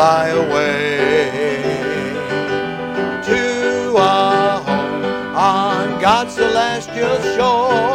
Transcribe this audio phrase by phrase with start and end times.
[0.00, 1.60] fly away
[3.22, 7.89] to a home on God's celestial shore.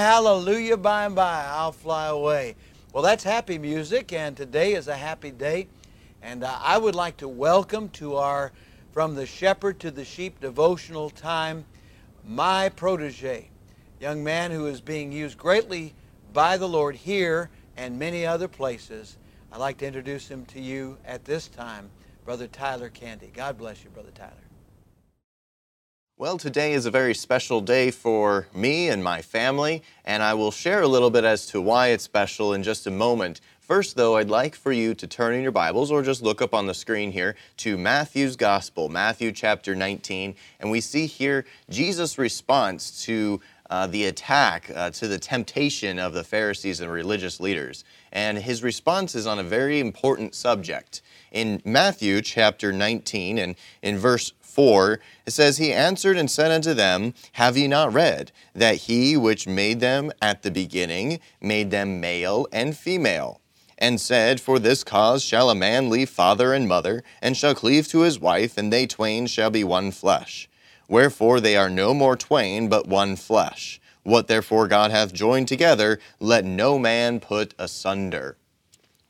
[0.00, 2.56] Hallelujah, by and by, I'll fly away.
[2.92, 5.68] Well, that's happy music, and today is a happy day.
[6.22, 8.52] And uh, I would like to welcome to our
[8.92, 11.64] From the Shepherd to the Sheep devotional time
[12.24, 13.50] my protege,
[14.00, 15.94] young man who is being used greatly
[16.32, 19.18] by the Lord here and many other places.
[19.52, 21.90] I'd like to introduce him to you at this time,
[22.24, 23.30] Brother Tyler Candy.
[23.34, 24.49] God bless you, Brother Tyler.
[26.20, 30.50] Well, today is a very special day for me and my family, and I will
[30.50, 33.40] share a little bit as to why it's special in just a moment.
[33.58, 36.52] First, though, I'd like for you to turn in your Bibles or just look up
[36.52, 42.18] on the screen here to Matthew's Gospel, Matthew chapter 19, and we see here Jesus'
[42.18, 43.40] response to
[43.70, 47.84] uh, the attack, uh, to the temptation of the Pharisees and religious leaders.
[48.12, 51.00] And his response is on a very important subject.
[51.30, 56.74] In Matthew chapter 19 and in verse 4, it says, He answered and said unto
[56.74, 62.00] them, Have ye not read that he which made them at the beginning made them
[62.00, 63.40] male and female?
[63.78, 67.86] And said, For this cause shall a man leave father and mother, and shall cleave
[67.88, 70.49] to his wife, and they twain shall be one flesh.
[70.90, 73.80] Wherefore they are no more twain, but one flesh.
[74.02, 78.36] What therefore God hath joined together, let no man put asunder.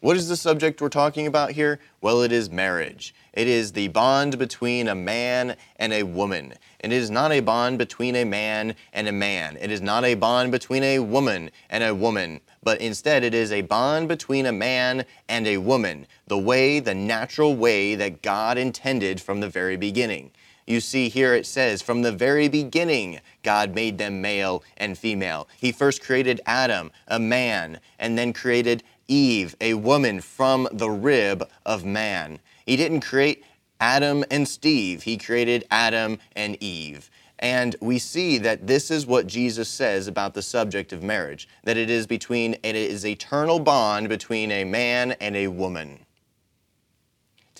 [0.01, 1.81] What is the subject we're talking about here?
[2.03, 3.15] Well, it is marriage.
[3.33, 6.53] It is the bond between a man and a woman.
[6.81, 9.57] It is not a bond between a man and a man.
[9.59, 12.43] It is not a bond between a woman and a woman.
[12.63, 16.95] But instead, it is a bond between a man and a woman, the way, the
[16.95, 20.31] natural way that God intended from the very beginning.
[20.71, 25.49] You see here it says, from the very beginning, God made them male and female.
[25.59, 31.49] He first created Adam, a man, and then created Eve, a woman from the rib
[31.67, 32.39] of man.
[32.65, 33.43] He didn't create
[33.81, 37.11] Adam and Steve, he created Adam and Eve.
[37.41, 41.79] And we see that this is what Jesus says about the subject of marriage that
[41.79, 46.07] it is between it is eternal bond between a man and a woman.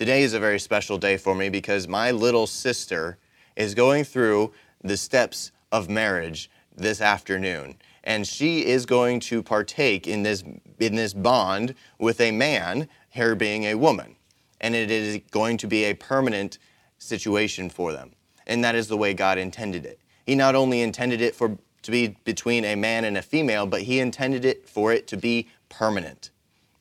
[0.01, 3.19] Today is a very special day for me because my little sister
[3.55, 4.51] is going through
[4.83, 10.43] the steps of marriage this afternoon and she is going to partake in this
[10.79, 14.15] in this bond with a man, her being a woman.
[14.59, 16.57] And it is going to be a permanent
[16.97, 18.13] situation for them.
[18.47, 19.99] And that is the way God intended it.
[20.25, 23.83] He not only intended it for to be between a man and a female, but
[23.83, 26.31] he intended it for it to be permanent.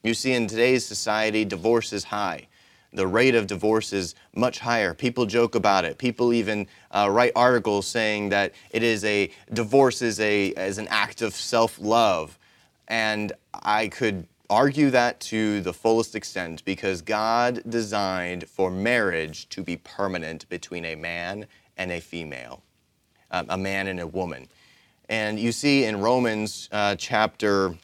[0.02, 2.46] You see, in today's society, divorce is high
[2.92, 4.94] the rate of divorce is much higher.
[4.94, 5.98] People joke about it.
[5.98, 10.88] People even uh, write articles saying that it is a divorce is a is an
[10.88, 12.38] act of self-love,
[12.88, 19.62] and I could argue that to the fullest extent because God designed for marriage to
[19.62, 21.46] be permanent between a man
[21.76, 22.62] and a female,
[23.30, 24.48] um, a man and a woman.
[25.08, 27.76] And you see in Romans uh, chapter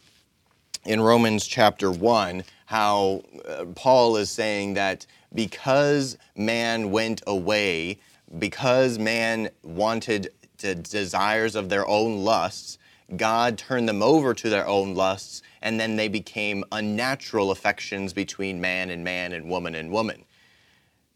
[0.84, 7.98] in Romans chapter 1 how uh, Paul is saying that because man went away,
[8.38, 12.78] because man wanted the desires of their own lusts,
[13.16, 18.60] God turned them over to their own lusts, and then they became unnatural affections between
[18.60, 20.24] man and man and woman and woman.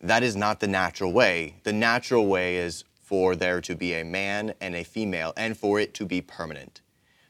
[0.01, 1.57] That is not the natural way.
[1.65, 5.81] The natural way is for there to be a man and a female, and for
[5.81, 6.81] it to be permanent.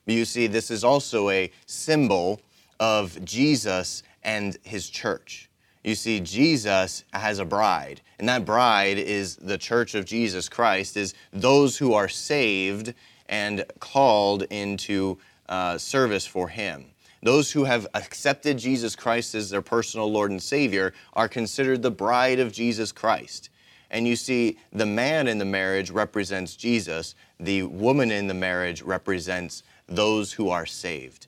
[0.04, 2.40] You see, this is also a symbol
[2.78, 5.50] of Jesus and his church.
[5.82, 10.96] You see, Jesus has a bride, and that bride is the church of Jesus Christ,
[10.96, 12.92] is those who are saved
[13.28, 15.18] and called into
[15.48, 16.84] uh, service for him.
[17.22, 21.90] Those who have accepted Jesus Christ as their personal Lord and Savior are considered the
[21.90, 23.48] bride of Jesus Christ.
[23.90, 28.82] And you see, the man in the marriage represents Jesus, the woman in the marriage
[28.82, 31.26] represents those who are saved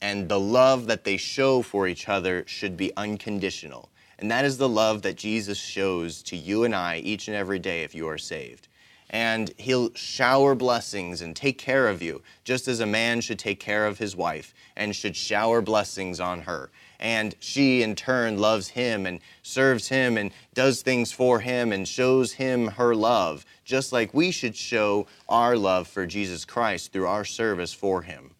[0.00, 3.88] and the love that they show for each other should be unconditional.
[4.18, 7.58] And that is the love that Jesus shows to you and I each and every
[7.58, 8.68] day if you are saved.
[9.10, 13.60] and he'll shower blessings and take care of you, just as a man should take
[13.60, 16.70] care of his wife and should shower blessings on her.
[16.98, 21.86] And she, in turn, loves him and serves him and does things for him and
[21.86, 27.06] shows him her love, just like we should show our love for Jesus Christ through
[27.06, 28.32] our service for him.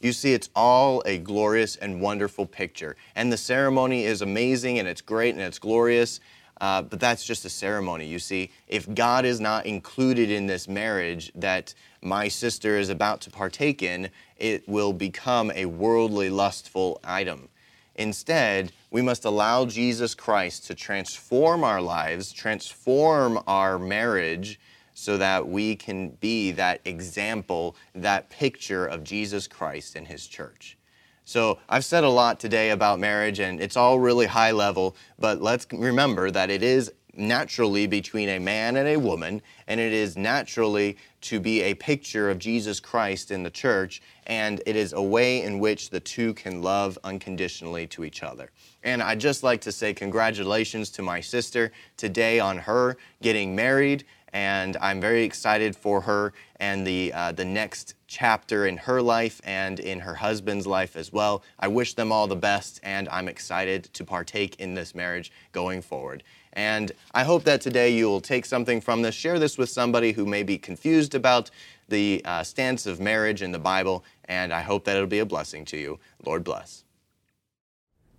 [0.00, 2.96] You see, it's all a glorious and wonderful picture.
[3.16, 6.20] And the ceremony is amazing and it's great and it's glorious.
[6.60, 8.06] Uh, but that's just a ceremony.
[8.06, 13.20] You see, if God is not included in this marriage that my sister is about
[13.22, 17.48] to partake in, it will become a worldly, lustful item.
[17.94, 24.58] Instead, we must allow Jesus Christ to transform our lives, transform our marriage,
[24.98, 30.76] so that we can be that example, that picture of Jesus Christ and His church.
[31.24, 35.40] So I've said a lot today about marriage, and it's all really high level, but
[35.40, 40.16] let's remember that it is naturally between a man and a woman, and it is
[40.16, 45.02] naturally to be a picture of Jesus Christ in the church, and it is a
[45.02, 48.50] way in which the two can love unconditionally to each other.
[48.82, 54.04] And I'd just like to say congratulations to my sister today on her getting married
[54.32, 59.40] and I'm very excited for her and the, uh, the next chapter in her life
[59.44, 61.42] and in her husband's life as well.
[61.58, 65.82] I wish them all the best, and I'm excited to partake in this marriage going
[65.82, 66.22] forward.
[66.54, 70.12] And I hope that today you will take something from this, share this with somebody
[70.12, 71.50] who may be confused about
[71.88, 75.26] the uh, stance of marriage in the Bible, and I hope that it'll be a
[75.26, 75.98] blessing to you.
[76.24, 76.84] Lord bless.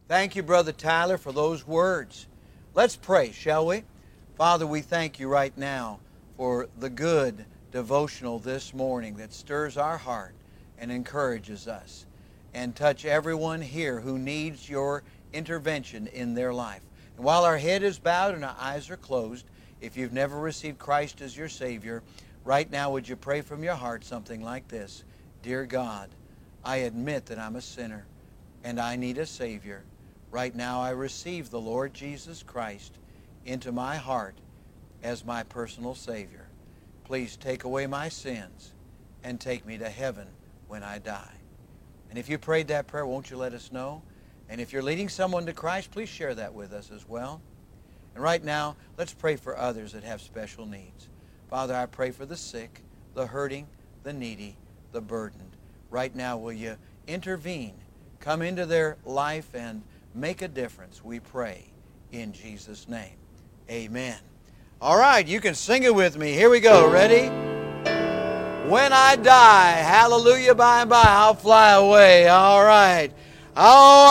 [0.07, 2.27] Thank you, Brother Tyler, for those words.
[2.73, 3.83] Let's pray, shall we?
[4.39, 6.00] Father, we thank you right now
[6.38, 7.44] for the good
[7.74, 10.33] devotional this morning that stirs our heart
[10.77, 12.06] and encourages us.
[12.53, 15.03] And touch everyone here who needs your
[15.33, 16.83] intervention in their life.
[17.18, 19.45] And while our head is bowed and our eyes are closed,
[19.81, 22.01] if you've never received Christ as your Savior,
[22.45, 25.03] right now would you pray from your heart something like this
[25.44, 26.15] Dear God,
[26.63, 28.06] I admit that I'm a sinner
[28.63, 29.83] and I need a Savior.
[30.31, 33.00] Right now I receive the Lord Jesus Christ
[33.45, 34.36] into my heart
[35.03, 36.47] as my personal Savior.
[37.03, 38.74] Please take away my sins
[39.24, 40.27] and take me to heaven
[40.68, 41.33] when I die.
[42.09, 44.01] And if you prayed that prayer, won't you let us know?
[44.50, 47.41] And if you're leading someone to Christ, please share that with us as well.
[48.15, 51.09] And right now, let's pray for others that have special needs.
[51.50, 52.81] Father, I pray for the sick,
[53.13, 53.68] the hurting,
[54.03, 54.57] the needy,
[54.92, 55.56] the burdened.
[55.89, 56.77] Right now, will you
[57.07, 57.75] intervene,
[58.19, 59.83] come into their life, and
[60.13, 61.03] make a difference?
[61.03, 61.65] We pray
[62.12, 63.18] in Jesus' name.
[63.69, 64.18] Amen.
[64.81, 66.31] All right, you can sing it with me.
[66.33, 66.89] Here we go.
[66.89, 67.27] Ready?
[68.68, 72.27] When I die, hallelujah, by and by, I'll fly away.
[72.27, 73.12] All right.
[73.56, 74.10] Oh,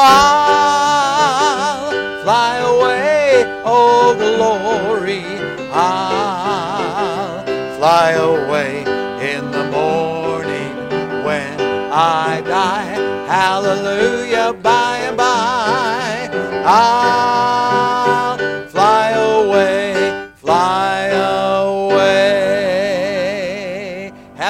[1.81, 1.90] I'll
[2.22, 3.44] fly away.
[3.64, 5.25] Oh, glory.
[5.72, 7.44] I'll
[7.78, 8.82] fly away
[9.28, 10.76] in the morning
[11.25, 11.60] when
[11.90, 12.94] I die.
[13.26, 16.28] Hallelujah, by and by.
[16.64, 17.57] I'll